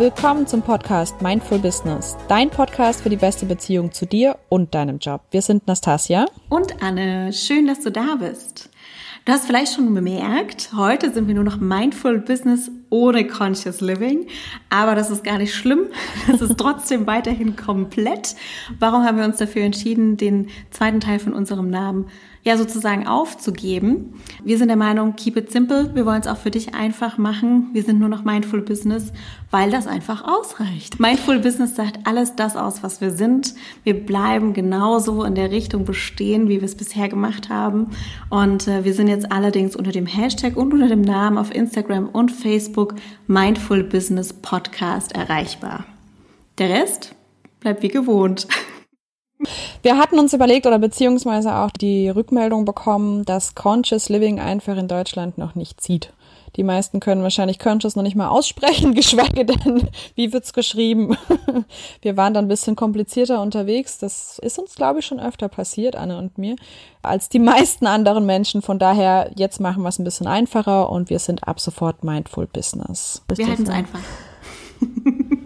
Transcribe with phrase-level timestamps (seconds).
[0.00, 4.96] Willkommen zum Podcast Mindful Business, dein Podcast für die beste Beziehung zu dir und deinem
[4.96, 5.20] Job.
[5.30, 7.34] Wir sind Nastasia und Anne.
[7.34, 8.70] Schön, dass du da bist.
[9.26, 14.26] Du hast vielleicht schon bemerkt, heute sind wir nur noch Mindful Business ohne Conscious Living.
[14.70, 15.88] Aber das ist gar nicht schlimm.
[16.26, 18.36] Das ist trotzdem weiterhin komplett.
[18.78, 22.06] Warum haben wir uns dafür entschieden, den zweiten Teil von unserem Namen
[22.42, 24.14] ja sozusagen aufzugeben.
[24.44, 25.94] Wir sind der Meinung, keep it simple.
[25.94, 27.68] Wir wollen es auch für dich einfach machen.
[27.72, 29.12] Wir sind nur noch Mindful Business,
[29.50, 30.98] weil das einfach ausreicht.
[30.98, 33.54] Mindful Business sagt alles das aus, was wir sind.
[33.84, 37.88] Wir bleiben genauso in der Richtung bestehen, wie wir es bisher gemacht haben.
[38.30, 42.08] Und äh, wir sind jetzt allerdings unter dem Hashtag und unter dem Namen auf Instagram
[42.08, 42.94] und Facebook
[43.26, 45.84] Mindful Business Podcast erreichbar.
[46.56, 47.14] Der Rest
[47.60, 48.48] bleibt wie gewohnt.
[49.82, 54.88] Wir hatten uns überlegt oder beziehungsweise auch die Rückmeldung bekommen, dass Conscious Living einfach in
[54.88, 56.12] Deutschland noch nicht zieht.
[56.56, 61.16] Die meisten können wahrscheinlich Conscious noch nicht mal aussprechen, geschweige denn, wie wird's geschrieben.
[62.02, 63.98] Wir waren dann ein bisschen komplizierter unterwegs.
[63.98, 66.56] Das ist uns, glaube ich, schon öfter passiert, Anne und mir,
[67.02, 68.62] als die meisten anderen Menschen.
[68.62, 72.46] Von daher, jetzt machen wir es ein bisschen einfacher und wir sind ab sofort Mindful
[72.46, 73.22] Business.
[73.34, 74.00] Wir halten es einfach.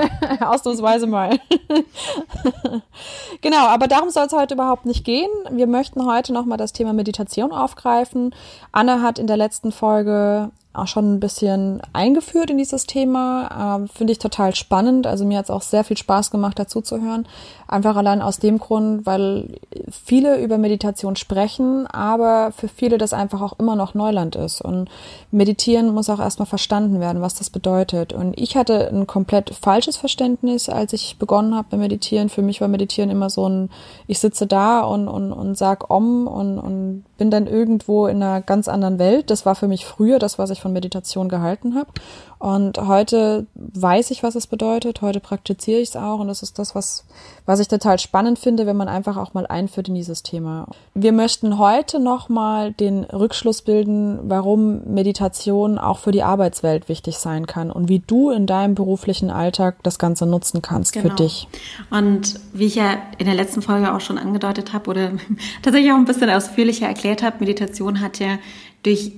[0.40, 1.38] Ausnahmsweise mal.
[3.40, 5.30] genau, aber darum soll es heute überhaupt nicht gehen.
[5.50, 8.34] Wir möchten heute nochmal das Thema Meditation aufgreifen.
[8.72, 13.76] Anne hat in der letzten Folge auch schon ein bisschen eingeführt in dieses Thema.
[13.78, 15.06] Ähm, Finde ich total spannend.
[15.06, 17.26] Also mir hat es auch sehr viel Spaß gemacht, dazu zu hören.
[17.68, 19.48] Einfach allein aus dem Grund, weil
[19.90, 24.60] viele über Meditation sprechen, aber für viele das einfach auch immer noch Neuland ist.
[24.60, 24.88] Und
[25.30, 28.12] meditieren muss auch erstmal verstanden werden, was das bedeutet.
[28.12, 32.28] Und ich hatte ein komplett falsches Verständnis, als ich begonnen habe bei Meditieren.
[32.28, 33.70] Für mich war Meditieren immer so ein,
[34.06, 38.40] ich sitze da und, und, und sag Om und, und bin dann irgendwo in einer
[38.42, 39.30] ganz anderen Welt.
[39.30, 41.90] Das war für mich früher das, was ich von Meditation gehalten habe.
[42.38, 45.00] Und heute weiß ich, was es bedeutet.
[45.00, 46.18] Heute praktiziere ich es auch.
[46.18, 47.04] Und das ist das, was,
[47.46, 50.66] was ich total spannend finde, wenn man einfach auch mal einführt in dieses Thema.
[50.94, 57.46] Wir möchten heute nochmal den Rückschluss bilden, warum Meditation auch für die Arbeitswelt wichtig sein
[57.46, 61.08] kann und wie du in deinem beruflichen Alltag das Ganze nutzen kannst genau.
[61.08, 61.48] für dich.
[61.90, 65.12] Und wie ich ja in der letzten Folge auch schon angedeutet habe oder
[65.62, 68.38] tatsächlich auch ein bisschen ausführlicher erklärt habe, Meditation hat ja
[68.82, 69.12] durch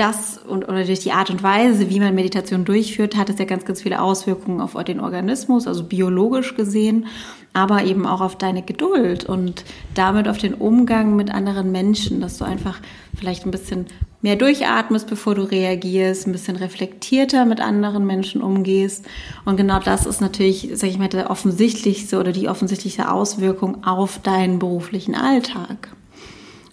[0.00, 3.44] das und oder durch die Art und Weise, wie man Meditation durchführt, hat es ja
[3.44, 7.06] ganz, ganz viele Auswirkungen auf den Organismus, also biologisch gesehen,
[7.52, 12.38] aber eben auch auf deine Geduld und damit auf den Umgang mit anderen Menschen, dass
[12.38, 12.80] du einfach
[13.16, 13.86] vielleicht ein bisschen
[14.22, 19.06] mehr durchatmest, bevor du reagierst, ein bisschen reflektierter mit anderen Menschen umgehst.
[19.44, 24.20] Und genau das ist natürlich, sag ich mal, der offensichtlichste oder die offensichtlichste Auswirkung auf
[24.20, 25.88] deinen beruflichen Alltag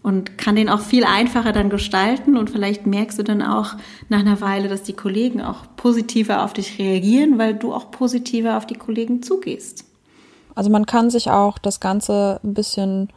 [0.03, 3.75] und kann den auch viel einfacher dann gestalten und vielleicht merkst du dann auch
[4.09, 8.57] nach einer Weile, dass die Kollegen auch positiver auf dich reagieren, weil du auch positiver
[8.57, 9.86] auf die Kollegen zugehst.
[10.57, 13.09] Also man kann sich auch das Ganze ein bisschen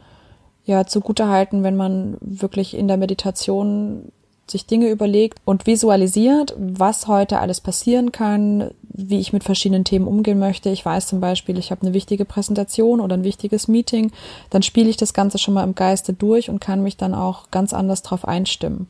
[0.63, 4.11] ja zugute halten, wenn man wirklich in der Meditation
[4.47, 10.05] sich Dinge überlegt und visualisiert, was heute alles passieren kann, wie ich mit verschiedenen Themen
[10.05, 10.69] umgehen möchte.
[10.69, 14.11] Ich weiß zum Beispiel, ich habe eine wichtige Präsentation oder ein wichtiges Meeting,
[14.51, 17.49] dann spiele ich das Ganze schon mal im Geiste durch und kann mich dann auch
[17.49, 18.87] ganz anders drauf einstimmen.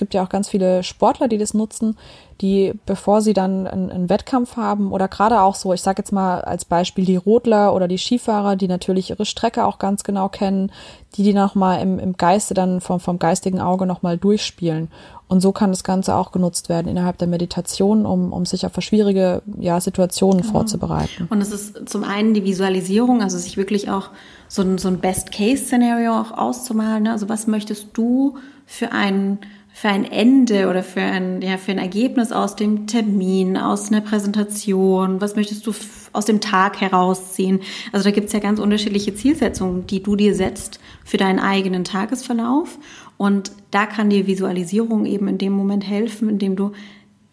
[0.00, 1.98] Es gibt ja auch ganz viele Sportler, die das nutzen,
[2.40, 6.10] die, bevor sie dann einen, einen Wettkampf haben oder gerade auch so, ich sage jetzt
[6.10, 10.30] mal als Beispiel die Rodler oder die Skifahrer, die natürlich ihre Strecke auch ganz genau
[10.30, 10.72] kennen,
[11.16, 14.88] die die nochmal im, im Geiste dann vom, vom geistigen Auge nochmal durchspielen.
[15.28, 18.72] Und so kann das Ganze auch genutzt werden innerhalb der Meditation, um, um sich auf
[18.80, 20.52] schwierige ja, Situationen genau.
[20.52, 21.28] vorzubereiten.
[21.28, 24.08] Und es ist zum einen die Visualisierung, also sich wirklich auch
[24.48, 27.02] so ein, so ein Best-Case-Szenario auch auszumalen.
[27.02, 27.12] Ne?
[27.12, 29.40] Also was möchtest du für einen
[29.80, 34.02] für ein Ende oder für ein, ja, für ein Ergebnis aus dem Termin, aus einer
[34.02, 35.22] Präsentation?
[35.22, 35.72] Was möchtest du
[36.12, 37.60] aus dem Tag herausziehen?
[37.90, 41.84] Also da gibt es ja ganz unterschiedliche Zielsetzungen, die du dir setzt für deinen eigenen
[41.84, 42.78] Tagesverlauf.
[43.16, 46.72] Und da kann dir Visualisierung eben in dem Moment helfen, indem du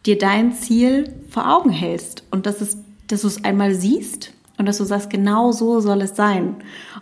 [0.05, 2.77] dir dein Ziel vor Augen hältst und dass, es,
[3.07, 6.55] dass du es einmal siehst und dass du sagst, genau so soll es sein.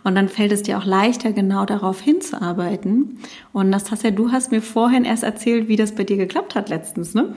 [0.06, 3.18] Und dann fällt es dir auch leichter, genau darauf hinzuarbeiten.
[3.52, 7.12] Und Nastasia, du hast mir vorhin erst erzählt, wie das bei dir geklappt hat letztens,
[7.12, 7.34] ne?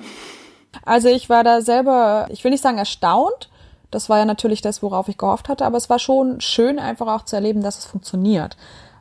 [0.86, 3.50] Also ich war da selber, ich will nicht sagen erstaunt.
[3.90, 7.08] Das war ja natürlich das, worauf ich gehofft hatte, aber es war schon schön, einfach
[7.08, 8.56] auch zu erleben, dass es funktioniert.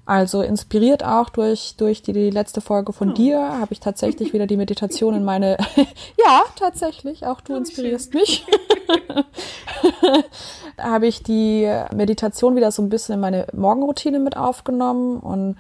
[0.07, 3.13] Also inspiriert auch durch, durch die, die letzte Folge von oh.
[3.13, 8.13] dir habe ich tatsächlich wieder die Meditation in meine, ja, tatsächlich, auch du oh, inspirierst
[8.13, 8.23] schön.
[8.23, 8.47] mich.
[10.79, 15.57] habe ich die Meditation wieder so ein bisschen in meine Morgenroutine mit aufgenommen und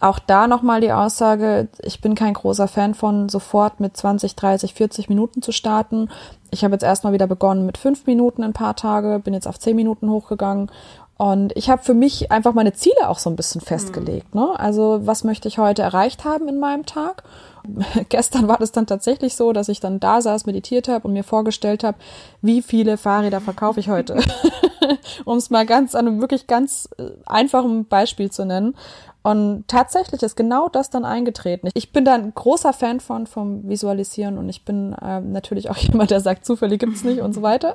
[0.00, 4.74] auch da nochmal die Aussage, ich bin kein großer Fan von sofort mit 20, 30,
[4.74, 6.10] 40 Minuten zu starten.
[6.50, 9.58] Ich habe jetzt erstmal wieder begonnen mit fünf Minuten ein paar Tage, bin jetzt auf
[9.58, 10.70] zehn Minuten hochgegangen
[11.16, 14.34] und ich habe für mich einfach meine Ziele auch so ein bisschen festgelegt.
[14.34, 14.58] Ne?
[14.58, 17.22] Also was möchte ich heute erreicht haben in meinem Tag?
[18.08, 21.24] Gestern war das dann tatsächlich so, dass ich dann da saß, meditiert habe und mir
[21.24, 21.98] vorgestellt habe,
[22.42, 24.20] wie viele Fahrräder verkaufe ich heute.
[25.24, 28.74] um es mal ganz an einem wirklich ganz äh, einfachen Beispiel zu nennen.
[29.22, 31.70] Und tatsächlich ist genau das dann eingetreten.
[31.72, 35.76] Ich bin da ein großer Fan von, vom Visualisieren und ich bin äh, natürlich auch
[35.78, 37.74] jemand, der sagt, Zufälle gibt's nicht und so weiter.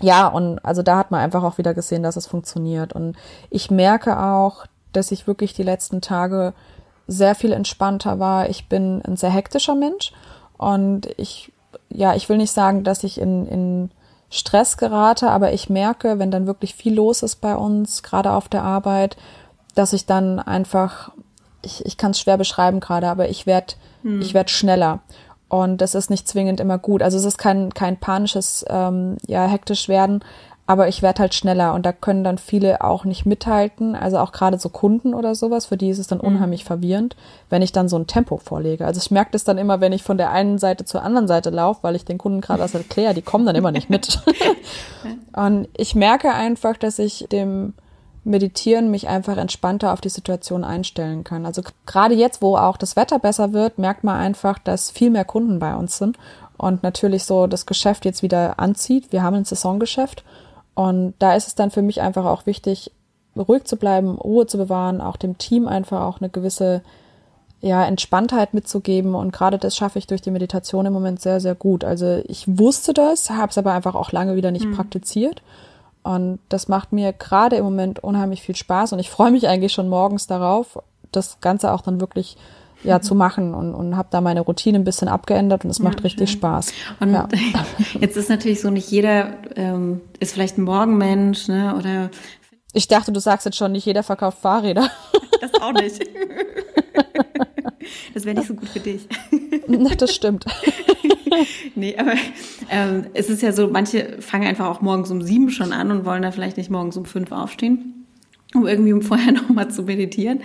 [0.00, 2.92] Ja, und also da hat man einfach auch wieder gesehen, dass es funktioniert.
[2.92, 3.16] Und
[3.50, 6.54] ich merke auch, dass ich wirklich die letzten Tage
[7.06, 8.48] sehr viel entspannter war.
[8.48, 10.12] Ich bin ein sehr hektischer Mensch
[10.56, 11.52] und ich,
[11.88, 13.90] ja, ich will nicht sagen, dass ich in, in
[14.30, 18.48] Stress gerate, aber ich merke, wenn dann wirklich viel los ist bei uns, gerade auf
[18.48, 19.16] der Arbeit,
[19.74, 21.12] dass ich dann einfach,
[21.62, 24.20] ich, ich kann es schwer beschreiben gerade, aber ich werde hm.
[24.20, 25.00] ich werd schneller.
[25.48, 27.02] Und das ist nicht zwingend immer gut.
[27.02, 30.22] Also es ist kein, kein panisches, ähm, ja, hektisch werden,
[30.68, 33.94] aber ich werde halt schneller und da können dann viele auch nicht mithalten.
[33.94, 36.24] Also auch gerade so Kunden oder sowas, für die ist es dann mhm.
[36.24, 37.16] unheimlich verwirrend,
[37.48, 38.84] wenn ich dann so ein Tempo vorlege.
[38.84, 41.48] Also ich merke das dann immer, wenn ich von der einen Seite zur anderen Seite
[41.48, 44.20] laufe, weil ich den Kunden gerade was erkläre, die kommen dann immer nicht mit.
[45.32, 47.72] und ich merke einfach, dass ich dem
[48.28, 51.46] Meditieren mich einfach entspannter auf die Situation einstellen kann.
[51.46, 55.24] Also gerade jetzt, wo auch das Wetter besser wird, merkt man einfach, dass viel mehr
[55.24, 56.18] Kunden bei uns sind
[56.56, 59.12] und natürlich so das Geschäft jetzt wieder anzieht.
[59.12, 60.24] Wir haben ein Saisongeschäft
[60.74, 62.92] und da ist es dann für mich einfach auch wichtig,
[63.36, 66.82] ruhig zu bleiben, Ruhe zu bewahren, auch dem Team einfach auch eine gewisse
[67.60, 69.14] ja, Entspanntheit mitzugeben.
[69.14, 71.84] Und gerade das schaffe ich durch die Meditation im Moment sehr, sehr gut.
[71.84, 74.74] Also ich wusste das, habe es aber einfach auch lange wieder nicht mhm.
[74.74, 75.42] praktiziert.
[76.08, 78.94] Und das macht mir gerade im Moment unheimlich viel Spaß.
[78.94, 80.78] Und ich freue mich eigentlich schon morgens darauf,
[81.12, 82.38] das Ganze auch dann wirklich
[82.82, 86.00] ja zu machen und, und habe da meine Routine ein bisschen abgeändert und es macht
[86.00, 86.72] ja, richtig Spaß.
[87.00, 87.28] Und ja.
[88.00, 91.74] jetzt ist natürlich so, nicht jeder ähm, ist vielleicht ein Morgenmensch, ne?
[91.76, 92.08] Oder
[92.72, 94.90] ich dachte, du sagst jetzt schon, nicht jeder verkauft Fahrräder.
[95.42, 96.00] Das auch nicht.
[98.14, 99.06] Das wäre nicht so gut für dich.
[99.66, 100.44] Na, das stimmt.
[101.74, 102.14] Nee, aber
[102.68, 106.04] ähm, es ist ja so, manche fangen einfach auch morgens um sieben schon an und
[106.04, 107.98] wollen da vielleicht nicht morgens um fünf aufstehen
[108.54, 110.40] um irgendwie vorher nochmal zu meditieren.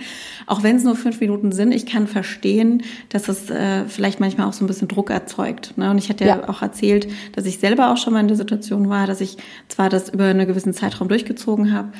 [0.46, 4.46] Auch wenn es nur fünf Minuten sind, ich kann verstehen, dass es äh, vielleicht manchmal
[4.46, 5.76] auch so ein bisschen Druck erzeugt.
[5.76, 5.90] Ne?
[5.90, 6.36] Und ich hatte ja.
[6.36, 6.48] ja.
[6.48, 9.38] auch erzählt, dass ich selber auch schon mal in der Situation war, dass ich
[9.68, 11.92] zwar das über einen gewissen Zeitraum durchgezogen habe,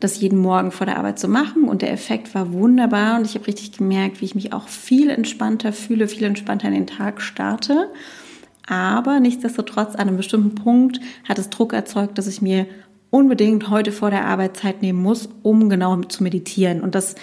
[0.00, 3.34] das jeden Morgen vor der Arbeit zu machen und der Effekt war wunderbar und ich
[3.34, 7.20] habe richtig gemerkt, wie ich mich auch viel entspannter fühle, viel entspannter in den Tag
[7.20, 7.90] starte.
[8.66, 12.66] Aber nichtsdestotrotz an einem bestimmten Punkt hat es Druck erzeugt, dass ich mir
[13.10, 16.80] unbedingt heute vor der Arbeit Zeit nehmen muss, um genau zu meditieren.
[16.80, 17.16] Und das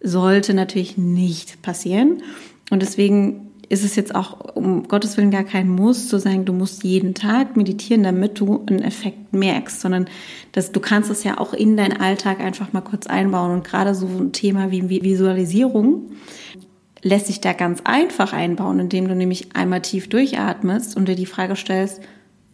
[0.00, 2.22] sollte natürlich nicht passieren.
[2.70, 6.52] Und deswegen ist es jetzt auch um Gottes Willen gar kein Muss zu sagen, du
[6.52, 10.10] musst jeden Tag meditieren, damit du einen Effekt merkst, sondern
[10.52, 13.50] dass du kannst es ja auch in deinen Alltag einfach mal kurz einbauen.
[13.50, 16.10] Und gerade so ein Thema wie Visualisierung
[17.00, 21.24] lässt sich da ganz einfach einbauen, indem du nämlich einmal tief durchatmest und dir die
[21.24, 22.02] Frage stellst,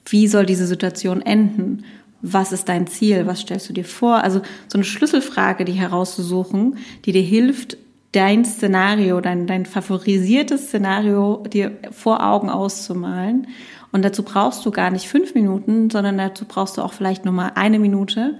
[0.07, 1.83] wie soll diese Situation enden?
[2.21, 4.25] was ist dein Ziel, was stellst du dir vor?
[4.25, 7.77] Also so eine Schlüsselfrage, die herauszusuchen, die dir hilft,
[8.13, 13.49] dein Szenario, dein, dein favorisiertes Szenario dir vor Augen auszumalen.
[13.93, 17.35] Und dazu brauchst du gar nicht fünf Minuten, sondern dazu brauchst du auch vielleicht nur
[17.35, 18.39] mal eine Minute,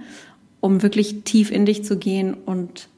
[0.59, 2.88] um wirklich tief in dich zu gehen und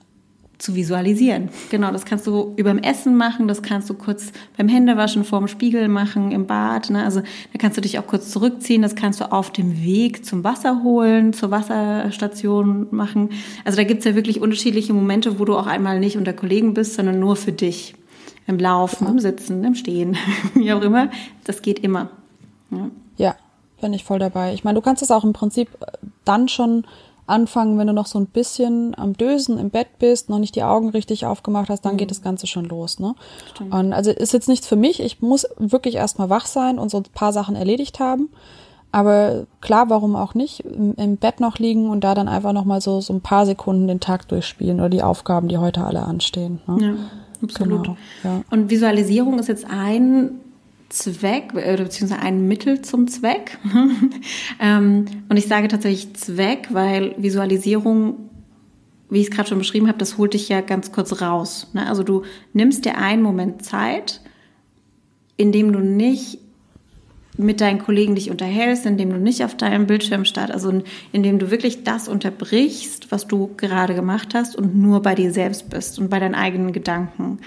[0.61, 1.49] zu visualisieren.
[1.69, 5.87] Genau, das kannst du überm Essen machen, das kannst du kurz beim Händewaschen vorm Spiegel
[5.87, 6.89] machen, im Bad.
[6.91, 7.03] Ne?
[7.03, 10.43] Also da kannst du dich auch kurz zurückziehen, das kannst du auf dem Weg zum
[10.43, 13.29] Wasser holen, zur Wasserstation machen.
[13.65, 16.93] Also da gibt's ja wirklich unterschiedliche Momente, wo du auch einmal nicht unter Kollegen bist,
[16.93, 17.95] sondern nur für dich.
[18.47, 20.17] Im Laufen, im Sitzen, im Stehen,
[20.55, 21.09] wie auch immer.
[21.43, 22.09] Das geht immer.
[22.71, 22.89] Ja.
[23.17, 23.35] ja,
[23.81, 24.53] bin ich voll dabei.
[24.53, 25.69] Ich meine, du kannst es auch im Prinzip
[26.25, 26.85] dann schon
[27.31, 30.63] anfangen, wenn du noch so ein bisschen am Dösen im Bett bist, noch nicht die
[30.63, 31.97] Augen richtig aufgemacht hast, dann mhm.
[31.97, 32.99] geht das Ganze schon los.
[32.99, 33.15] Ne?
[33.71, 34.99] Und also ist jetzt nichts für mich.
[35.01, 38.29] Ich muss wirklich erstmal wach sein und so ein paar Sachen erledigt haben.
[38.91, 40.59] Aber klar, warum auch nicht?
[40.65, 43.45] Im, im Bett noch liegen und da dann einfach noch mal so, so ein paar
[43.45, 46.59] Sekunden den Tag durchspielen oder die Aufgaben, die heute alle anstehen.
[46.67, 46.77] Ne?
[46.85, 46.93] Ja,
[47.41, 47.83] absolut.
[47.83, 48.41] Genau, ja.
[48.51, 50.41] Und Visualisierung ist jetzt ein
[50.91, 53.57] Zweck oder beziehungsweise ein Mittel zum Zweck.
[54.59, 58.29] Ähm, und ich sage tatsächlich Zweck, weil Visualisierung,
[59.09, 61.67] wie ich es gerade schon beschrieben habe, das holt dich ja ganz kurz raus.
[61.73, 61.87] Ne?
[61.87, 64.21] Also du nimmst dir einen Moment Zeit,
[65.37, 66.37] in dem du nicht
[67.37, 71.49] mit deinen Kollegen dich unterhältst, indem du nicht auf deinem Bildschirm startest, also indem du
[71.49, 76.09] wirklich das unterbrichst, was du gerade gemacht hast und nur bei dir selbst bist und
[76.09, 77.39] bei deinen eigenen Gedanken.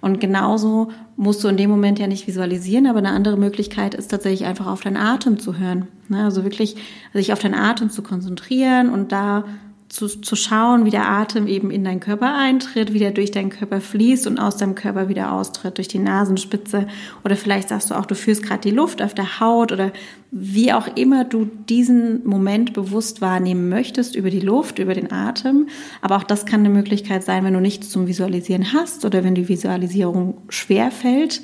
[0.00, 4.08] Und genauso musst du in dem Moment ja nicht visualisieren, aber eine andere Möglichkeit ist
[4.08, 5.88] tatsächlich einfach auf deinen Atem zu hören.
[6.08, 6.24] Ne?
[6.24, 6.76] Also wirklich
[7.12, 9.44] sich auf deinen Atem zu konzentrieren und da
[9.88, 13.48] zu, zu schauen, wie der Atem eben in deinen Körper eintritt, wie der durch deinen
[13.48, 16.86] Körper fließt und aus deinem Körper wieder austritt, durch die Nasenspitze.
[17.24, 19.92] Oder vielleicht sagst du auch, du fühlst gerade die Luft auf der Haut oder
[20.30, 25.68] wie auch immer du diesen Moment bewusst wahrnehmen möchtest über die Luft, über den Atem.
[26.02, 29.34] Aber auch das kann eine Möglichkeit sein, wenn du nichts zum Visualisieren hast oder wenn
[29.34, 31.40] die Visualisierung schwer fällt,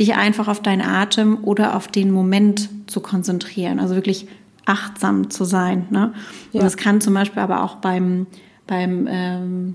[0.00, 3.78] dich einfach auf deinen Atem oder auf den Moment zu konzentrieren.
[3.78, 4.26] Also wirklich
[4.66, 5.86] achtsam zu sein.
[5.90, 6.12] Ne?
[6.52, 8.26] Und das kann zum Beispiel aber auch beim,
[8.66, 9.74] beim, ähm,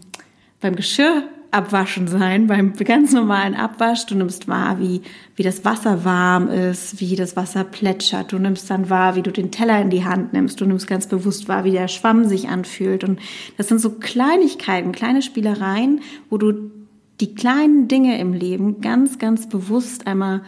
[0.60, 4.06] beim Geschirr Abwaschen sein, beim ganz normalen Abwasch.
[4.06, 5.02] Du nimmst wahr, wie,
[5.36, 8.32] wie das Wasser warm ist, wie das Wasser plätschert.
[8.32, 10.62] Du nimmst dann wahr, wie du den Teller in die Hand nimmst.
[10.62, 13.04] Du nimmst ganz bewusst wahr, wie der Schwamm sich anfühlt.
[13.04, 13.20] Und
[13.58, 16.72] das sind so Kleinigkeiten, kleine Spielereien, wo du
[17.20, 20.42] die kleinen Dinge im Leben ganz, ganz bewusst einmal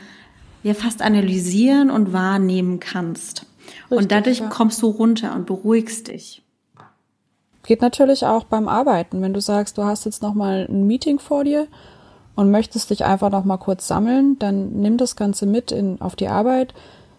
[0.63, 3.45] ja fast analysieren und wahrnehmen kannst.
[3.83, 4.47] Richtig, und dadurch ja.
[4.47, 6.41] kommst du runter und beruhigst dich.
[7.63, 11.19] Geht natürlich auch beim Arbeiten, wenn du sagst, du hast jetzt noch mal ein Meeting
[11.19, 11.67] vor dir
[12.35, 16.15] und möchtest dich einfach noch mal kurz sammeln, dann nimm das Ganze mit in, auf
[16.15, 16.73] die Arbeit.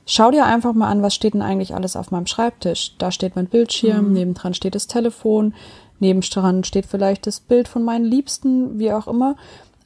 [0.06, 2.94] Schau dir einfach mal an, was steht denn eigentlich alles auf meinem Schreibtisch.
[2.98, 4.12] Da steht mein Bildschirm, mhm.
[4.12, 5.54] nebendran steht das Telefon,
[5.98, 9.36] nebendran steht vielleicht das Bild von meinen Liebsten, wie auch immer.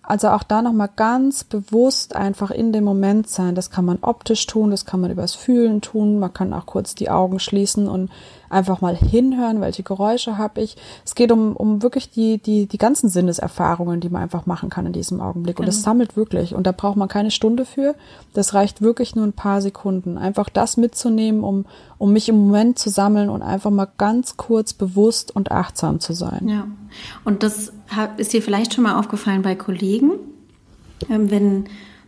[0.09, 3.55] Also auch da nochmal ganz bewusst einfach in dem Moment sein.
[3.55, 6.19] Das kann man optisch tun, das kann man übers Fühlen tun.
[6.19, 8.11] Man kann auch kurz die Augen schließen und
[8.49, 10.79] einfach mal hinhören, welche Geräusche habe ich.
[11.05, 14.87] Es geht um, um wirklich die, die, die ganzen Sinneserfahrungen, die man einfach machen kann
[14.87, 15.57] in diesem Augenblick.
[15.57, 15.67] Genau.
[15.67, 16.55] Und das sammelt wirklich.
[16.55, 17.95] Und da braucht man keine Stunde für.
[18.33, 20.17] Das reicht wirklich nur ein paar Sekunden.
[20.17, 21.67] Einfach das mitzunehmen, um,
[21.99, 26.15] um mich im Moment zu sammeln und einfach mal ganz kurz bewusst und achtsam zu
[26.15, 26.49] sein.
[26.49, 26.67] Ja.
[27.27, 27.75] Und das
[28.17, 30.13] ist dir vielleicht schon mal aufgefallen bei Kollegen,
[31.09, 31.65] ähm, wenn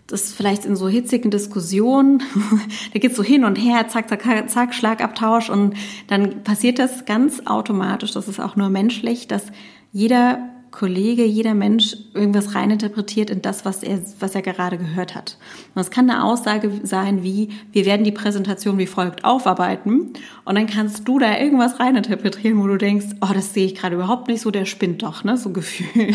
[0.07, 2.23] das vielleicht in so hitzigen Diskussionen,
[2.93, 5.75] da geht's so hin und her, zack, zack, zack, Schlagabtausch und
[6.09, 9.47] dann passiert das ganz automatisch, das ist auch nur menschlich, dass
[9.93, 15.37] jeder Kollege, jeder Mensch irgendwas reininterpretiert in das, was er, was er gerade gehört hat.
[15.69, 20.13] Und das kann eine Aussage sein wie, wir werden die Präsentation wie folgt aufarbeiten.
[20.45, 23.97] Und dann kannst du da irgendwas reininterpretieren, wo du denkst, oh, das sehe ich gerade
[23.97, 26.15] überhaupt nicht so, der spinnt doch, ne, so Gefühl.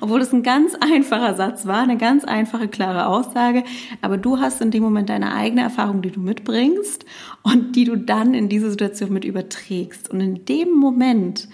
[0.00, 3.64] Obwohl es ein ganz einfacher Satz war, eine ganz einfache, klare Aussage.
[4.00, 7.04] Aber du hast in dem Moment deine eigene Erfahrung, die du mitbringst
[7.42, 10.10] und die du dann in diese Situation mit überträgst.
[10.10, 11.48] Und in dem Moment,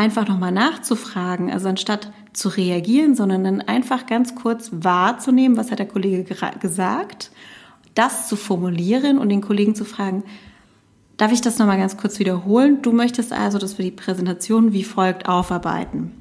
[0.00, 5.78] einfach nochmal nachzufragen, also anstatt zu reagieren, sondern dann einfach ganz kurz wahrzunehmen, was hat
[5.78, 6.24] der Kollege
[6.58, 7.30] gesagt,
[7.94, 10.22] das zu formulieren und den Kollegen zu fragen,
[11.18, 12.80] darf ich das nochmal ganz kurz wiederholen?
[12.80, 16.12] Du möchtest also, dass wir die Präsentation wie folgt aufarbeiten.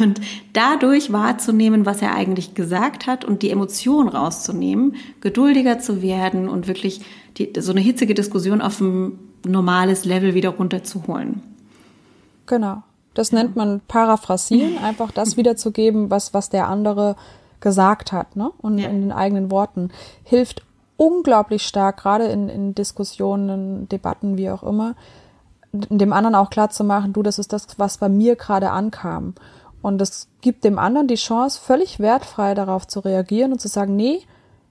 [0.00, 0.20] Und
[0.52, 6.66] dadurch wahrzunehmen, was er eigentlich gesagt hat und die Emotion rauszunehmen, geduldiger zu werden und
[6.66, 7.00] wirklich
[7.38, 11.40] die, so eine hitzige Diskussion auf ein normales Level wieder runterzuholen.
[12.44, 12.82] Genau.
[13.18, 17.16] Das nennt man Paraphrasieren, einfach das wiederzugeben, was, was der andere
[17.60, 18.52] gesagt hat, ne?
[18.58, 18.88] Und ja.
[18.88, 19.90] in den eigenen Worten.
[20.22, 20.62] Hilft
[20.96, 24.94] unglaublich stark, gerade in, in Diskussionen, Debatten, wie auch immer,
[25.72, 29.34] dem anderen auch klar zu machen, du, das ist das, was bei mir gerade ankam.
[29.82, 33.96] Und es gibt dem anderen die Chance, völlig wertfrei darauf zu reagieren und zu sagen,
[33.96, 34.20] nee,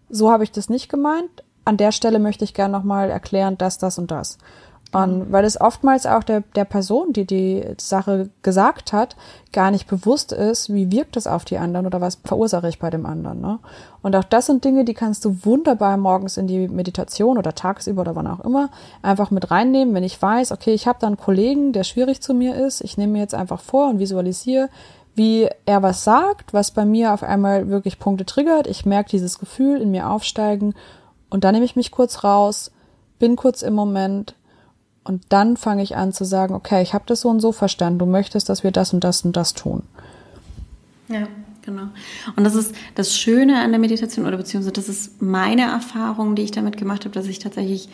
[0.10, 1.44] so habe ich das nicht gemeint.
[1.66, 4.38] An der Stelle möchte ich gerne nochmal erklären, dass das und das.
[4.94, 9.18] Und weil es oftmals auch der, der Person, die die Sache gesagt hat,
[9.52, 12.90] gar nicht bewusst ist, wie wirkt es auf die anderen oder was verursache ich bei
[12.90, 13.42] dem anderen.
[13.42, 13.60] Ne?
[14.02, 18.02] Und auch das sind Dinge, die kannst du wunderbar morgens in die Meditation oder tagsüber
[18.02, 18.70] oder wann auch immer
[19.02, 19.94] einfach mit reinnehmen.
[19.94, 22.98] Wenn ich weiß, okay, ich habe da einen Kollegen, der schwierig zu mir ist, ich
[22.98, 24.70] nehme mir jetzt einfach vor und visualisiere,
[25.16, 28.68] wie er was sagt, was bei mir auf einmal wirklich Punkte triggert.
[28.68, 30.76] Ich merke dieses Gefühl in mir aufsteigen
[31.30, 32.72] und dann nehme ich mich kurz raus,
[33.20, 34.36] bin kurz im Moment,
[35.08, 38.00] und dann fange ich an zu sagen, okay, ich habe das so und so verstanden.
[38.00, 39.84] Du möchtest, dass wir das und das und das tun.
[41.08, 41.28] Ja,
[41.62, 41.88] genau.
[42.36, 46.44] Und das ist das Schöne an der Meditation oder beziehungsweise das ist meine Erfahrung, die
[46.44, 47.90] ich damit gemacht habe, dass ich tatsächlich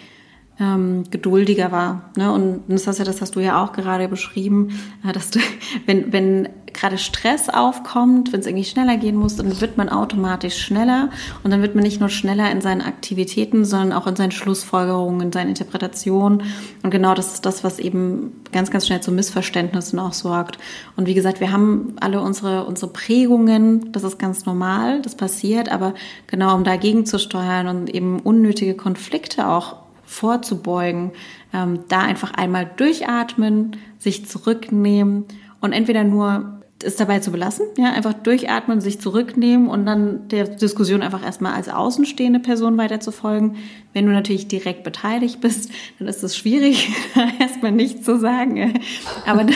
[0.60, 2.10] ähm, geduldiger war.
[2.16, 2.32] Ne?
[2.32, 5.40] Und das, hast ja, das hast du ja auch gerade beschrieben, äh, dass du,
[5.86, 10.58] wenn, wenn gerade Stress aufkommt, wenn es irgendwie schneller gehen muss, dann wird man automatisch
[10.58, 11.10] schneller
[11.44, 15.22] und dann wird man nicht nur schneller in seinen Aktivitäten, sondern auch in seinen Schlussfolgerungen,
[15.22, 16.42] in seinen Interpretationen.
[16.82, 20.58] Und genau das ist das, was eben ganz, ganz schnell zu Missverständnissen auch sorgt.
[20.96, 25.70] Und wie gesagt, wir haben alle unsere, unsere Prägungen, das ist ganz normal, das passiert,
[25.70, 25.94] aber
[26.28, 29.83] genau um dagegen zu steuern und eben unnötige Konflikte auch
[30.14, 31.12] vorzubeugen,
[31.54, 35.26] ähm, da einfach einmal durchatmen, sich zurücknehmen
[35.60, 40.48] und entweder nur es dabei zu belassen, ja, einfach durchatmen, sich zurücknehmen und dann der
[40.48, 43.56] Diskussion einfach erstmal als außenstehende Person weiter zu folgen.
[43.94, 46.92] Wenn du natürlich direkt beteiligt bist, dann ist es schwierig,
[47.40, 48.82] erstmal nichts zu sagen.
[49.26, 49.56] Aber dann,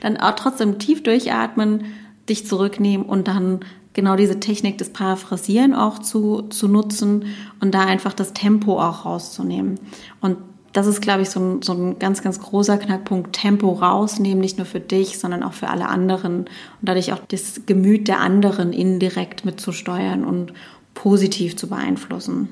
[0.00, 1.84] dann auch trotzdem tief durchatmen,
[2.28, 3.60] dich zurücknehmen und dann
[3.94, 7.24] genau diese Technik des Paraphrasieren auch zu, zu nutzen
[7.60, 9.80] und da einfach das Tempo auch rauszunehmen.
[10.20, 10.36] Und
[10.74, 14.58] das ist, glaube ich, so ein, so ein ganz, ganz großer Knackpunkt, Tempo rausnehmen, nicht
[14.58, 16.48] nur für dich, sondern auch für alle anderen und
[16.82, 20.52] dadurch auch das Gemüt der anderen indirekt mitzusteuern und
[20.92, 22.48] positiv zu beeinflussen.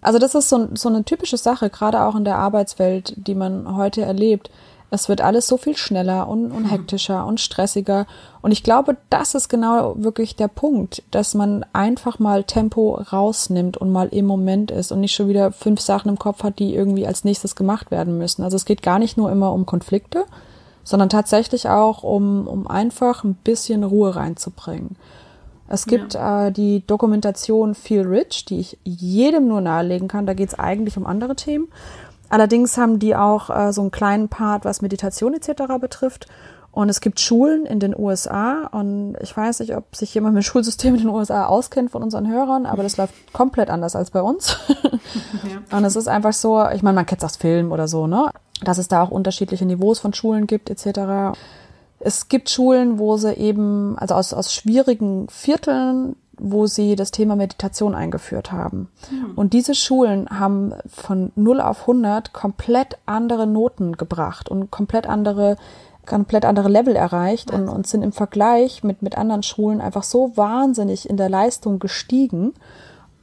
[0.00, 3.76] Also das ist so, so eine typische Sache, gerade auch in der Arbeitswelt, die man
[3.76, 4.50] heute erlebt.
[4.94, 6.68] Es wird alles so viel schneller und, und mhm.
[6.68, 8.06] hektischer und stressiger.
[8.42, 13.78] Und ich glaube, das ist genau wirklich der Punkt, dass man einfach mal Tempo rausnimmt
[13.78, 16.74] und mal im Moment ist und nicht schon wieder fünf Sachen im Kopf hat, die
[16.74, 18.42] irgendwie als nächstes gemacht werden müssen.
[18.42, 20.26] Also es geht gar nicht nur immer um Konflikte,
[20.84, 24.96] sondern tatsächlich auch um, um einfach ein bisschen Ruhe reinzubringen.
[25.68, 26.48] Es gibt ja.
[26.48, 30.26] äh, die Dokumentation Feel Rich, die ich jedem nur nahelegen kann.
[30.26, 31.68] Da geht es eigentlich um andere Themen.
[32.32, 35.64] Allerdings haben die auch äh, so einen kleinen Part, was Meditation etc.
[35.78, 36.28] betrifft.
[36.70, 40.42] Und es gibt Schulen in den USA und ich weiß nicht, ob sich jemand mit
[40.42, 44.22] Schulsystemen in den USA auskennt von unseren Hörern, aber das läuft komplett anders als bei
[44.22, 44.56] uns.
[45.42, 45.76] Ja.
[45.76, 48.30] Und es ist einfach so, ich meine, man kennt das Film oder so, ne?
[48.62, 51.36] Dass es da auch unterschiedliche Niveaus von Schulen gibt etc.
[51.98, 57.36] Es gibt Schulen, wo sie eben, also aus, aus schwierigen Vierteln wo sie das Thema
[57.36, 58.88] Meditation eingeführt haben.
[59.10, 59.32] Mhm.
[59.36, 65.56] Und diese Schulen haben von 0 auf 100 komplett andere Noten gebracht und komplett andere
[66.04, 70.36] komplett andere Level erreicht und, und sind im Vergleich mit, mit anderen Schulen einfach so
[70.36, 72.54] wahnsinnig in der Leistung gestiegen,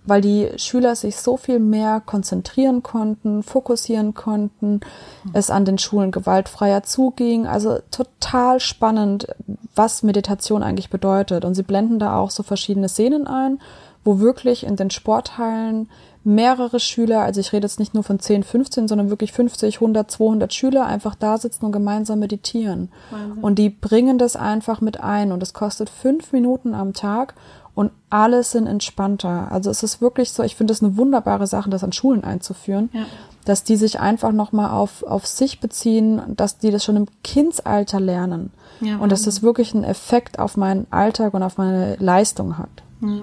[0.09, 4.81] weil die Schüler sich so viel mehr konzentrieren konnten, fokussieren konnten,
[5.23, 5.31] mhm.
[5.33, 7.47] es an den Schulen gewaltfreier zuging.
[7.47, 9.27] Also total spannend,
[9.75, 11.45] was Meditation eigentlich bedeutet.
[11.45, 13.59] Und sie blenden da auch so verschiedene Szenen ein,
[14.03, 15.87] wo wirklich in den Sporthallen
[16.23, 20.11] mehrere Schüler, also ich rede jetzt nicht nur von 10, 15, sondern wirklich 50, 100,
[20.11, 22.91] 200 Schüler einfach da sitzen und gemeinsam meditieren.
[23.09, 23.43] Wahnsinn.
[23.43, 27.35] Und die bringen das einfach mit ein und es kostet fünf Minuten am Tag
[27.79, 29.53] und alle sind entspannter.
[29.53, 32.89] Also es ist wirklich so, ich finde es eine wunderbare Sache, das an Schulen einzuführen,
[32.91, 33.05] ja.
[33.45, 38.01] dass die sich einfach nochmal auf, auf sich beziehen, dass die das schon im Kindsalter
[38.01, 42.57] lernen ja, und dass das wirklich einen Effekt auf meinen Alltag und auf meine Leistung
[42.57, 42.67] hat.
[42.99, 43.21] Ja.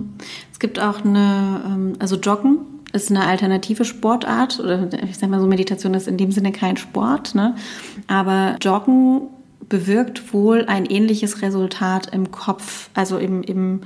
[0.50, 2.60] Es gibt auch eine, ähm, also Joggen
[2.94, 6.78] ist eine alternative Sportart oder ich sag mal so, Meditation ist in dem Sinne kein
[6.78, 7.56] Sport, ne?
[8.06, 9.28] aber Joggen
[9.68, 13.82] bewirkt wohl ein ähnliches Resultat im Kopf, also im, im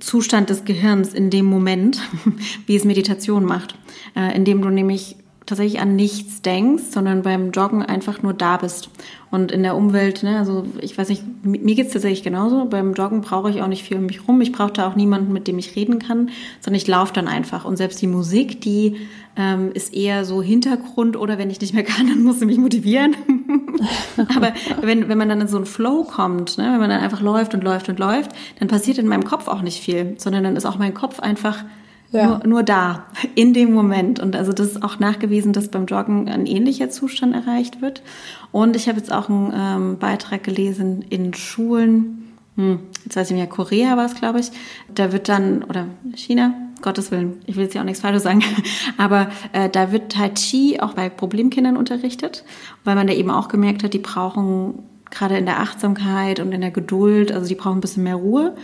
[0.00, 2.00] Zustand des Gehirns in dem Moment,
[2.66, 3.74] wie es Meditation macht,
[4.16, 5.16] äh, indem du nämlich
[5.48, 8.90] tatsächlich an nichts denkst, sondern beim Joggen einfach nur da bist.
[9.30, 12.66] Und in der Umwelt, ne, also ich weiß nicht, mir geht's tatsächlich genauso.
[12.66, 14.40] Beim Joggen brauche ich auch nicht viel um mich rum.
[14.40, 17.64] Ich brauche da auch niemanden, mit dem ich reden kann, sondern ich laufe dann einfach.
[17.64, 18.96] Und selbst die Musik, die
[19.36, 22.58] ähm, ist eher so Hintergrund oder wenn ich nicht mehr kann, dann muss sie mich
[22.58, 23.16] motivieren.
[24.36, 27.20] Aber wenn, wenn man dann in so einen Flow kommt, ne, wenn man dann einfach
[27.20, 30.56] läuft und läuft und läuft, dann passiert in meinem Kopf auch nicht viel, sondern dann
[30.56, 31.64] ist auch mein Kopf einfach
[32.10, 32.26] ja.
[32.26, 34.20] nur, nur da, in dem Moment.
[34.20, 38.02] Und also das ist auch nachgewiesen, dass beim Joggen ein ähnlicher Zustand erreicht wird.
[38.52, 43.36] Und ich habe jetzt auch einen ähm, Beitrag gelesen in Schulen, hm, jetzt weiß ich
[43.36, 44.50] nicht mehr, Korea war es, glaube ich.
[44.92, 48.42] Da wird dann, oder China, Gottes Willen, ich will jetzt ja auch nichts Falsches sagen,
[48.98, 52.44] aber äh, da wird Tai Chi auch bei Problemkindern unterrichtet,
[52.84, 56.60] weil man da eben auch gemerkt hat, die brauchen gerade in der Achtsamkeit und in
[56.60, 58.54] der Geduld, also die brauchen ein bisschen mehr Ruhe.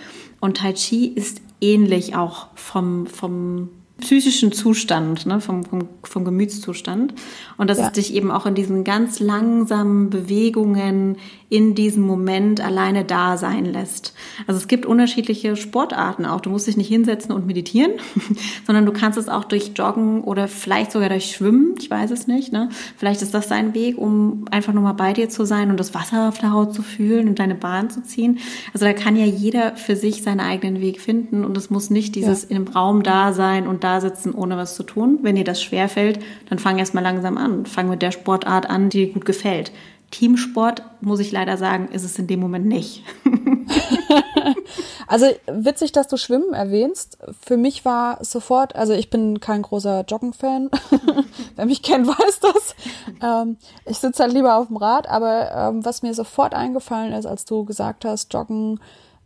[0.41, 7.15] Und Tai Chi ist ähnlich auch vom, vom psychischen Zustand, ne, vom, vom, vom Gemütszustand.
[7.57, 7.87] Und dass ja.
[7.87, 11.17] es dich eben auch in diesen ganz langsamen Bewegungen
[11.49, 14.13] in diesem Moment alleine da sein lässt.
[14.49, 16.41] Also es gibt unterschiedliche Sportarten auch.
[16.41, 17.93] Du musst dich nicht hinsetzen und meditieren,
[18.67, 21.77] sondern du kannst es auch durch Joggen oder vielleicht sogar durch Schwimmen.
[21.79, 22.53] Ich weiß es nicht.
[22.53, 22.71] Ne?
[22.97, 25.95] Vielleicht ist das dein Weg, um einfach nur mal bei dir zu sein und das
[25.95, 28.41] Wasser auf der Haut zu fühlen und deine Bahn zu ziehen.
[28.73, 32.17] Also da kann ja jeder für sich seinen eigenen Weg finden und es muss nicht
[32.17, 32.49] dieses ja.
[32.51, 35.21] in einem Raum da sein und da sitzen, ohne was zu tun.
[35.23, 36.19] Wenn dir das schwerfällt,
[36.49, 37.67] dann fang erst mal langsam an.
[37.67, 39.73] Fang mit der Sportart an, die dir gut gefällt.
[40.11, 43.03] Teamsport, muss ich leider sagen, ist es in dem Moment nicht.
[45.09, 47.19] also witzig, dass du Schwimmen erwähnst.
[47.45, 50.71] Für mich war sofort, also ich bin kein großer Joggen-Fan.
[51.57, 52.77] Wer mich kennt, weiß das.
[53.21, 57.27] Ähm, ich sitze halt lieber auf dem Rad, aber ähm, was mir sofort eingefallen ist,
[57.27, 58.79] als du gesagt hast, Joggen,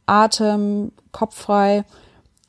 [0.06, 1.84] Atem, Kopf frei,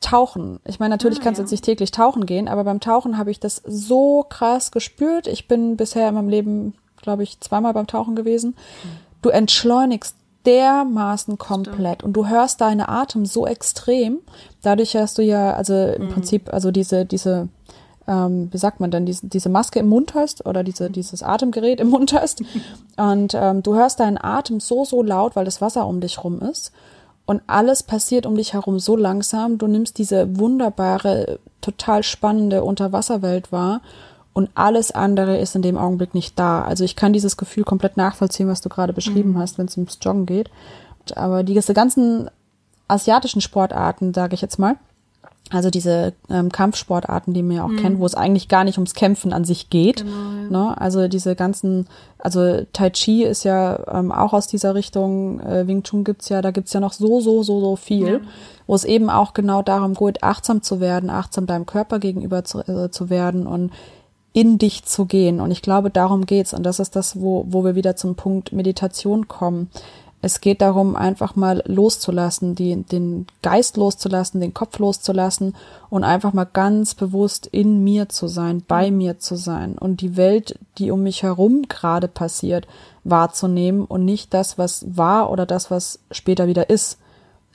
[0.00, 0.60] Tauchen.
[0.64, 1.44] Ich meine, natürlich ah, kannst du ja.
[1.44, 5.26] jetzt nicht täglich tauchen gehen, aber beim Tauchen habe ich das so krass gespürt.
[5.26, 8.54] Ich bin bisher in meinem Leben glaube ich, zweimal beim Tauchen gewesen.
[9.22, 12.02] Du entschleunigst dermaßen komplett Stimmt.
[12.04, 14.20] und du hörst deine Atem so extrem.
[14.62, 16.08] Dadurch hast du ja, also im mhm.
[16.08, 17.48] Prinzip, also diese, diese,
[18.06, 21.78] ähm, wie sagt man denn, diese, diese Maske im Mund hast oder diese, dieses Atemgerät
[21.78, 22.42] im Mund hast.
[22.96, 26.40] Und ähm, du hörst deinen Atem so, so laut, weil das Wasser um dich rum
[26.40, 26.72] ist.
[27.30, 29.56] Und alles passiert um dich herum so langsam.
[29.56, 33.82] Du nimmst diese wunderbare, total spannende Unterwasserwelt wahr
[34.32, 36.62] und alles andere ist in dem Augenblick nicht da.
[36.62, 39.38] Also ich kann dieses Gefühl komplett nachvollziehen, was du gerade beschrieben mhm.
[39.38, 40.50] hast, wenn es ums Joggen geht.
[41.14, 42.28] Aber diese ganzen
[42.88, 44.74] asiatischen Sportarten, sage ich jetzt mal,
[45.50, 47.76] also diese ähm, Kampfsportarten, die man ja auch mhm.
[47.78, 50.04] kennt, wo es eigentlich gar nicht ums Kämpfen an sich geht.
[50.04, 50.50] Genau, ja.
[50.50, 50.80] ne?
[50.80, 55.82] Also diese ganzen, also Tai Chi ist ja ähm, auch aus dieser Richtung, äh, Wing
[55.82, 58.20] Chun gibt's ja, da gibt's ja noch so, so, so, so viel, ja.
[58.66, 62.60] wo es eben auch genau darum geht, achtsam zu werden, achtsam deinem Körper gegenüber zu,
[62.60, 63.72] äh, zu werden und
[64.32, 65.40] in dich zu gehen.
[65.40, 66.54] Und ich glaube, darum geht's.
[66.54, 69.68] Und das ist das, wo, wo wir wieder zum Punkt Meditation kommen.
[70.22, 75.54] Es geht darum, einfach mal loszulassen, die, den Geist loszulassen, den Kopf loszulassen
[75.88, 80.16] und einfach mal ganz bewusst in mir zu sein, bei mir zu sein und die
[80.16, 82.66] Welt, die um mich herum gerade passiert,
[83.04, 86.98] wahrzunehmen und nicht das, was war oder das, was später wieder ist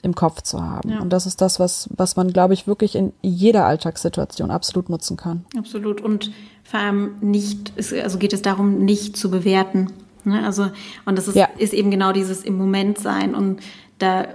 [0.02, 0.90] im Kopf zu haben.
[0.90, 1.00] Ja.
[1.00, 5.16] Und das ist das, was, was man, glaube ich, wirklich in jeder Alltagssituation absolut nutzen
[5.16, 5.44] kann.
[5.58, 6.00] Absolut.
[6.00, 6.30] Und
[6.64, 9.92] vor allem nicht, also geht es darum, nicht zu bewerten.
[10.26, 10.44] Ne?
[10.44, 10.70] Also,
[11.04, 11.48] und das ist, ja.
[11.58, 13.34] ist eben genau dieses im Moment sein.
[13.34, 13.60] Und
[13.98, 14.26] da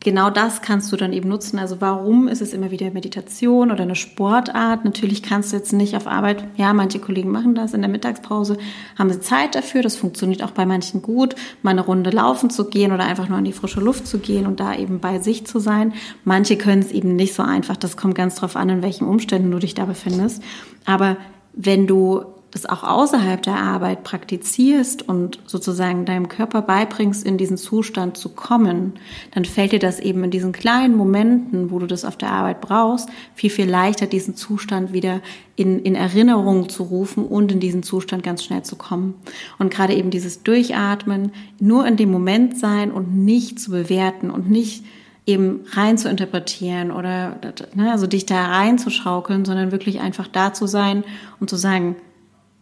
[0.00, 1.58] genau das kannst du dann eben nutzen.
[1.58, 4.84] Also warum ist es immer wieder Meditation oder eine Sportart?
[4.84, 8.56] Natürlich kannst du jetzt nicht auf Arbeit, ja, manche Kollegen machen das in der Mittagspause,
[8.98, 12.68] haben sie Zeit dafür, das funktioniert auch bei manchen gut, mal eine Runde laufen zu
[12.68, 15.46] gehen oder einfach nur in die frische Luft zu gehen und da eben bei sich
[15.46, 15.92] zu sein.
[16.24, 19.50] Manche können es eben nicht so einfach, das kommt ganz drauf an, in welchen Umständen
[19.50, 20.42] du dich da befindest.
[20.86, 21.18] Aber
[21.52, 27.56] wenn du das auch außerhalb der Arbeit praktizierst und sozusagen deinem Körper beibringst, in diesen
[27.56, 28.94] Zustand zu kommen,
[29.32, 32.60] dann fällt dir das eben in diesen kleinen Momenten, wo du das auf der Arbeit
[32.60, 35.20] brauchst, viel, viel leichter, diesen Zustand wieder
[35.54, 39.14] in, in Erinnerung zu rufen und in diesen Zustand ganz schnell zu kommen.
[39.58, 44.50] Und gerade eben dieses Durchatmen, nur in dem Moment sein und nicht zu bewerten und
[44.50, 44.84] nicht
[45.26, 47.36] eben rein zu interpretieren oder
[47.74, 51.04] ne, also dich da reinzuschaukeln, sondern wirklich einfach da zu sein
[51.38, 51.94] und zu sagen,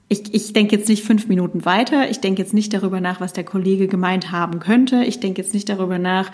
[0.09, 3.33] ich, ich denke jetzt nicht fünf Minuten weiter, ich denke jetzt nicht darüber nach, was
[3.33, 6.31] der Kollege gemeint haben könnte, ich denke jetzt nicht darüber nach,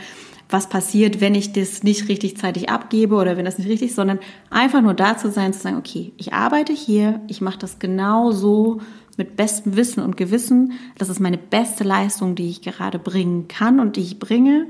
[0.49, 3.97] was passiert, wenn ich das nicht richtig zeitig abgebe oder wenn das nicht richtig ist,
[3.97, 7.79] sondern einfach nur da zu sein, zu sagen, okay, ich arbeite hier, ich mache das
[7.79, 8.81] genau so
[9.17, 13.81] mit bestem Wissen und Gewissen, das ist meine beste Leistung, die ich gerade bringen kann
[13.81, 14.67] und die ich bringe.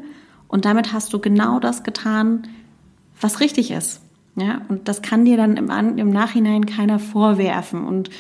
[0.49, 2.47] Und damit hast du genau das getan,
[3.21, 4.01] was richtig ist.
[4.37, 7.85] Ja, und das kann dir dann im, im Nachhinein keiner vorwerfen.
[7.85, 8.11] Und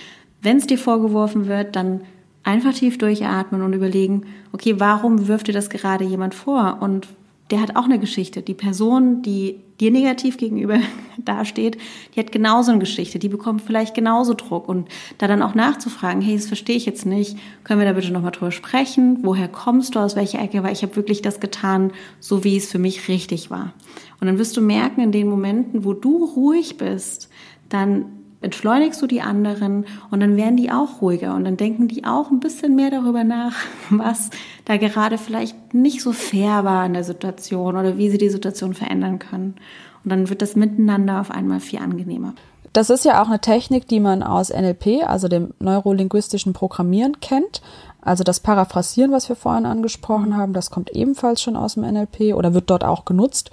[0.44, 2.02] wenn es dir vorgeworfen wird, dann
[2.44, 6.78] einfach tief durchatmen und überlegen, okay, warum wirft dir das gerade jemand vor?
[6.80, 7.09] Und
[7.50, 8.42] der hat auch eine Geschichte.
[8.42, 10.78] Die Person, die dir negativ gegenüber
[11.18, 11.78] dasteht,
[12.14, 13.18] die hat genauso eine Geschichte.
[13.18, 14.68] Die bekommt vielleicht genauso Druck.
[14.68, 18.12] Und da dann auch nachzufragen, hey, das verstehe ich jetzt nicht, können wir da bitte
[18.12, 19.18] nochmal drüber sprechen?
[19.22, 20.62] Woher kommst du, aus welcher Ecke?
[20.62, 23.72] Weil ich habe wirklich das getan, so wie es für mich richtig war.
[24.20, 27.28] Und dann wirst du merken, in den Momenten, wo du ruhig bist,
[27.68, 28.07] dann
[28.44, 32.30] entschleunigst du die anderen und dann werden die auch ruhiger und dann denken die auch
[32.30, 33.54] ein bisschen mehr darüber nach,
[33.90, 34.30] was
[34.64, 38.74] da gerade vielleicht nicht so fair war in der Situation oder wie sie die Situation
[38.74, 39.57] verändern können.
[40.04, 42.35] Und dann wird das Miteinander auf einmal viel angenehmer.
[42.74, 47.62] Das ist ja auch eine Technik, die man aus NLP, also dem neurolinguistischen Programmieren, kennt.
[48.02, 52.35] Also das Paraphrasieren, was wir vorhin angesprochen haben, das kommt ebenfalls schon aus dem NLP
[52.35, 53.50] oder wird dort auch genutzt,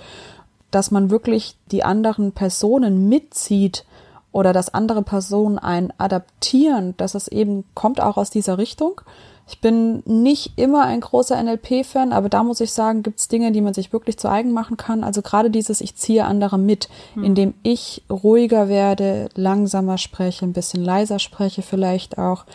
[0.72, 3.86] dass man wirklich die anderen Personen mitzieht
[4.32, 9.02] oder dass andere Personen ein adaptieren, dass es eben kommt auch aus dieser Richtung.
[9.48, 13.52] Ich bin nicht immer ein großer NLP-Fan, aber da muss ich sagen, gibt es Dinge,
[13.52, 15.04] die man sich wirklich zu eigen machen kann.
[15.04, 17.24] Also gerade dieses, ich ziehe andere mit, hm.
[17.26, 22.46] indem ich ruhiger werde, langsamer spreche, ein bisschen leiser spreche vielleicht auch.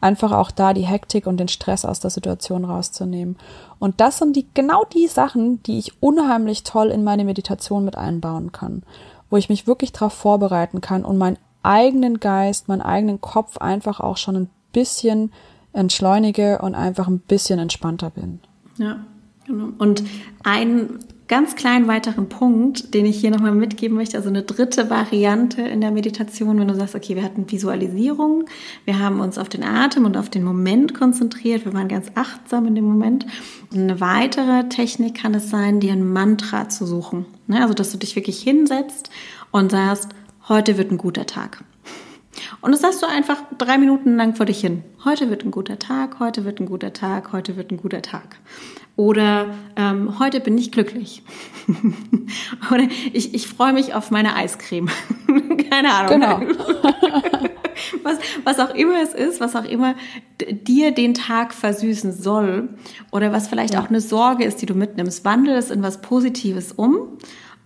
[0.00, 3.36] Einfach auch da die Hektik und den Stress aus der Situation rauszunehmen.
[3.78, 7.96] Und das sind die, genau die Sachen, die ich unheimlich toll in meine Meditation mit
[7.96, 8.82] einbauen kann.
[9.30, 14.00] Wo ich mich wirklich darauf vorbereiten kann und meinen eigenen Geist, meinen eigenen Kopf einfach
[14.00, 15.32] auch schon ein bisschen
[15.72, 18.40] entschleunige und einfach ein bisschen entspannter bin.
[18.78, 19.04] Ja,
[19.46, 19.68] genau.
[19.78, 20.04] Und
[20.42, 25.62] ein ganz kleinen weiteren Punkt, den ich hier nochmal mitgeben möchte, also eine dritte Variante
[25.62, 28.44] in der Meditation, wenn du sagst, okay, wir hatten Visualisierung,
[28.84, 32.66] wir haben uns auf den Atem und auf den Moment konzentriert, wir waren ganz achtsam
[32.66, 33.26] in dem Moment.
[33.72, 37.24] Eine weitere Technik kann es sein, dir ein Mantra zu suchen.
[37.46, 39.10] Ne, also, dass du dich wirklich hinsetzt
[39.50, 40.08] und sagst,
[40.48, 41.64] heute wird ein guter Tag.
[42.60, 44.82] Und das sagst du einfach drei Minuten lang vor dich hin.
[45.04, 48.36] Heute wird ein guter Tag, heute wird ein guter Tag, heute wird ein guter Tag.
[48.96, 51.22] Oder ähm, heute bin ich glücklich.
[52.72, 54.88] Oder ich, ich freue mich auf meine Eiscreme.
[55.70, 56.46] Keine Ahnung.
[56.46, 57.48] Genau.
[58.02, 59.94] was, was auch immer es ist, was auch immer
[60.50, 62.68] dir den Tag versüßen soll.
[63.10, 63.82] Oder was vielleicht ja.
[63.82, 65.24] auch eine Sorge ist, die du mitnimmst.
[65.24, 67.18] Wandel es in was Positives um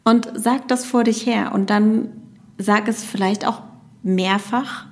[0.04, 1.52] und sag das vor dich her.
[1.52, 2.12] Und dann
[2.58, 3.62] sag es vielleicht auch
[4.02, 4.86] mehrfach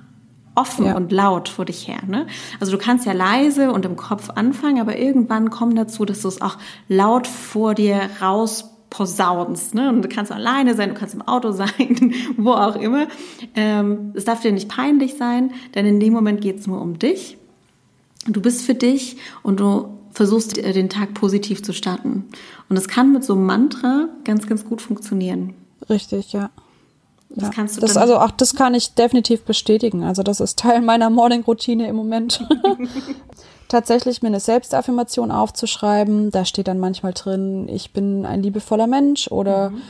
[0.55, 0.95] offen ja.
[0.95, 1.99] und laut vor dich her.
[2.07, 2.25] Ne?
[2.59, 6.27] Also du kannst ja leise und im Kopf anfangen, aber irgendwann komm dazu, dass du
[6.27, 9.73] es auch laut vor dir raus posaunst.
[9.75, 9.89] Ne?
[9.89, 13.07] Und du kannst alleine sein, du kannst im Auto sein, wo auch immer.
[13.55, 16.99] Ähm, es darf dir nicht peinlich sein, denn in dem Moment geht es nur um
[16.99, 17.37] dich.
[18.27, 22.25] Du bist für dich und du versuchst den Tag positiv zu starten.
[22.69, 25.53] Und das kann mit so einem Mantra ganz, ganz gut funktionieren.
[25.89, 26.49] Richtig, ja.
[27.29, 27.49] Das ja.
[27.51, 30.03] kannst du das also auch das kann ich definitiv bestätigen.
[30.03, 32.45] Also das ist Teil meiner Morning Routine im Moment.
[33.67, 39.29] Tatsächlich mir eine Selbstaffirmation aufzuschreiben, da steht dann manchmal drin, ich bin ein liebevoller Mensch
[39.29, 39.81] oder mhm.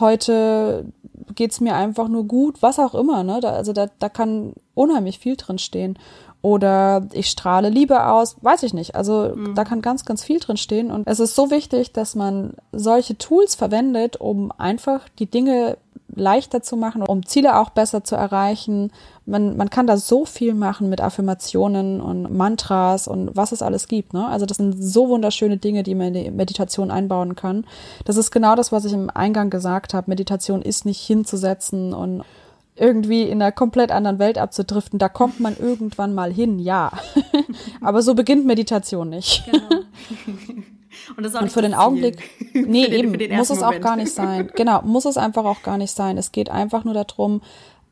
[0.00, 0.86] heute
[1.34, 3.40] geht's mir einfach nur gut, was auch immer, ne?
[3.40, 5.98] Da, also da, da kann unheimlich viel drin stehen.
[6.42, 8.94] Oder ich strahle Liebe aus, weiß ich nicht.
[8.94, 9.54] Also mhm.
[9.54, 10.90] da kann ganz, ganz viel drin stehen.
[10.92, 15.76] Und es ist so wichtig, dass man solche Tools verwendet, um einfach die Dinge
[16.14, 18.92] leichter zu machen, um Ziele auch besser zu erreichen.
[19.24, 23.88] Man, man kann da so viel machen mit Affirmationen und Mantras und was es alles
[23.88, 24.14] gibt.
[24.14, 24.26] Ne?
[24.26, 27.64] Also das sind so wunderschöne Dinge, die man in die Meditation einbauen kann.
[28.04, 30.10] Das ist genau das, was ich im Eingang gesagt habe.
[30.10, 32.22] Meditation ist nicht hinzusetzen und
[32.76, 34.98] irgendwie in einer komplett anderen Welt abzudriften.
[34.98, 36.92] Da kommt man irgendwann mal hin, ja.
[37.80, 39.44] Aber so beginnt Meditation nicht.
[39.50, 39.82] Genau.
[41.16, 42.18] Und, das ist auch und für den Augenblick,
[42.52, 43.76] nee, den, eben, muss es Moment.
[43.76, 44.50] auch gar nicht sein.
[44.56, 46.18] Genau, muss es einfach auch gar nicht sein.
[46.18, 47.40] Es geht einfach nur darum,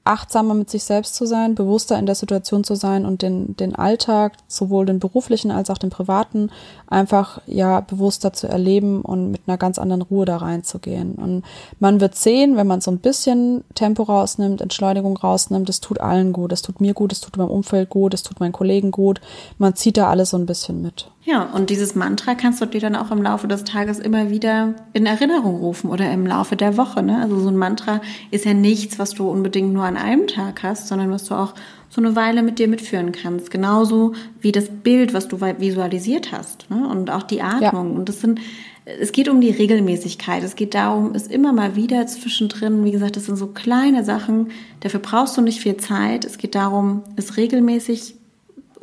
[0.05, 3.74] achtsamer mit sich selbst zu sein, bewusster in der Situation zu sein und den, den
[3.74, 6.50] Alltag, sowohl den beruflichen als auch den privaten,
[6.87, 11.14] einfach ja bewusster zu erleben und mit einer ganz anderen Ruhe da reinzugehen.
[11.14, 11.42] Und
[11.81, 16.35] man wird sehen, wenn man so ein bisschen Tempo rausnimmt, Entschleunigung rausnimmt, es tut allen
[16.35, 19.22] gut, es tut mir gut, es tut meinem Umfeld gut, es tut meinen Kollegen gut.
[19.57, 21.11] Man zieht da alles so ein bisschen mit.
[21.26, 24.74] Ja, und dieses Mantra kannst du dir dann auch im Laufe des Tages immer wieder
[24.92, 27.02] in Erinnerung rufen oder im Laufe der Woche.
[27.02, 27.18] Ne?
[27.18, 30.87] Also so ein Mantra ist ja nichts, was du unbedingt nur an einem Tag hast,
[30.87, 31.54] sondern was du auch
[31.88, 33.50] so eine Weile mit dir mitführen kannst.
[33.50, 36.68] Genauso wie das Bild, was du visualisiert hast.
[36.68, 36.87] Ne?
[36.87, 37.92] Und auch die Atmung.
[37.92, 37.98] Ja.
[37.98, 38.40] Und das sind,
[38.84, 40.42] es geht um die Regelmäßigkeit.
[40.42, 44.48] Es geht darum, es immer mal wieder zwischendrin, wie gesagt, das sind so kleine Sachen.
[44.80, 46.26] Dafür brauchst du nicht viel Zeit.
[46.26, 48.16] Es geht darum, es regelmäßig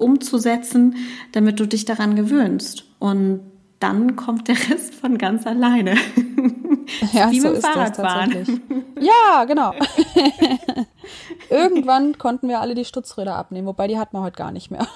[0.02, 0.96] umzusetzen,
[1.32, 2.86] damit du dich daran gewöhnst.
[3.00, 3.42] Und
[3.80, 5.96] dann kommt der Rest von ganz alleine.
[7.14, 8.62] Ja, Wie so mit dem Fahrradfahren.
[9.00, 9.74] Ja, genau.
[11.50, 14.88] Irgendwann konnten wir alle die Stutzräder abnehmen, wobei die hat man heute gar nicht mehr.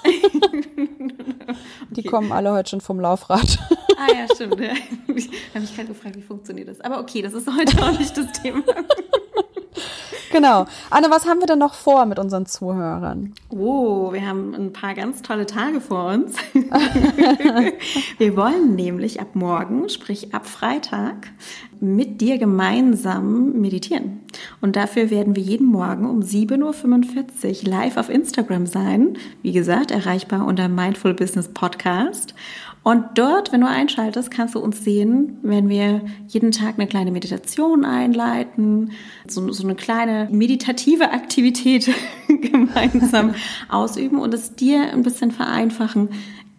[1.92, 2.10] Die okay.
[2.10, 3.60] kommen alle heute schon vom Laufrad.
[3.98, 4.60] Ah ja, stimmt.
[4.60, 4.74] Ja.
[5.16, 6.82] Ich habe mich gerade gefragt, wie funktioniert das.
[6.82, 8.64] Aber okay, das ist heute auch nicht das Thema.
[10.36, 10.66] Genau.
[10.90, 13.34] Anne, was haben wir denn noch vor mit unseren Zuhörern?
[13.48, 16.36] Oh, wir haben ein paar ganz tolle Tage vor uns.
[18.18, 21.30] wir wollen nämlich ab morgen, sprich ab Freitag,
[21.80, 24.24] mit dir gemeinsam meditieren.
[24.60, 29.18] Und dafür werden wir jeden Morgen um 7.45 Uhr live auf Instagram sein.
[29.42, 32.36] Wie gesagt, erreichbar unter Mindful Business Podcast.
[32.86, 37.10] Und dort, wenn du einschaltest, kannst du uns sehen, wenn wir jeden Tag eine kleine
[37.10, 38.92] Meditation einleiten,
[39.28, 41.90] so, so eine kleine meditative Aktivität
[42.28, 43.34] gemeinsam
[43.70, 46.10] ausüben und es dir ein bisschen vereinfachen,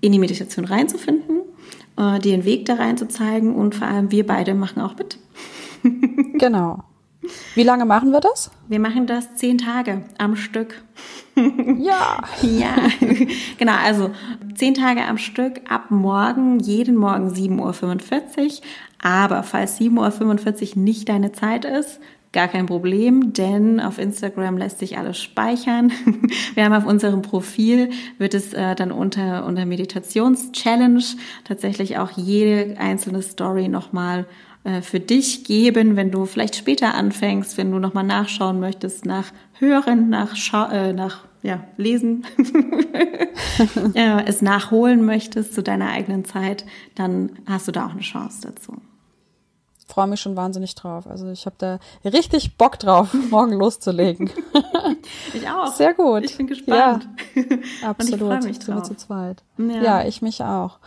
[0.01, 1.43] in die Meditation reinzufinden,
[1.97, 4.97] äh, dir einen Weg da rein zu zeigen und vor allem wir beide machen auch
[4.97, 5.19] mit.
[6.41, 6.83] genau.
[7.55, 8.51] Wie lange machen wir das?
[8.69, 10.83] Wir machen das zehn Tage am Stück.
[11.35, 12.23] Ja.
[12.43, 12.77] ja,
[13.59, 13.75] genau.
[13.85, 14.11] Also
[14.55, 18.51] zehn Tage am Stück ab morgen, jeden Morgen 7.45 Uhr.
[19.03, 22.01] Aber falls 7.45 Uhr nicht deine Zeit ist,
[22.37, 25.91] Gar kein Problem, denn auf Instagram lässt sich alles speichern.
[26.55, 31.03] Wir haben auf unserem Profil, wird es äh, dann unter, unter Meditations-Challenge
[31.45, 34.27] tatsächlich auch jede einzelne Story nochmal
[34.83, 40.09] für dich geben, wenn du vielleicht später anfängst, wenn du nochmal nachschauen möchtest, nach Hören,
[40.09, 42.26] nach, Scha äh, nach ja, Lesen,
[43.94, 46.64] äh, es nachholen möchtest zu deiner eigenen Zeit,
[46.96, 48.81] dann hast du da auch eine Chance dazu
[49.87, 51.07] freue mich schon wahnsinnig drauf.
[51.07, 54.31] Also ich habe da richtig Bock drauf, morgen loszulegen.
[55.33, 55.72] ich auch.
[55.72, 56.24] Sehr gut.
[56.24, 57.09] Ich bin gespannt.
[57.83, 58.40] Ja, absolut.
[58.40, 58.83] ich mich drauf.
[58.83, 59.42] zu zweit.
[59.57, 59.83] Ja.
[59.83, 60.79] ja, ich mich auch.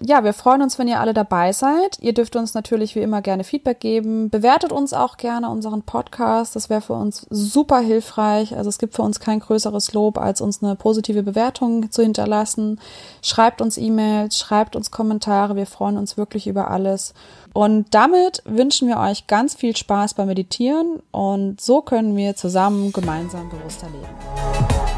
[0.00, 1.98] Ja, wir freuen uns, wenn ihr alle dabei seid.
[2.00, 4.30] Ihr dürft uns natürlich wie immer gerne Feedback geben.
[4.30, 6.54] Bewertet uns auch gerne unseren Podcast.
[6.54, 8.56] Das wäre für uns super hilfreich.
[8.56, 12.80] Also es gibt für uns kein größeres Lob, als uns eine positive Bewertung zu hinterlassen.
[13.22, 15.56] Schreibt uns E-Mails, schreibt uns Kommentare.
[15.56, 17.12] Wir freuen uns wirklich über alles.
[17.52, 22.92] Und damit wünschen wir euch ganz viel Spaß beim Meditieren und so können wir zusammen
[22.92, 24.97] gemeinsam bewusster leben.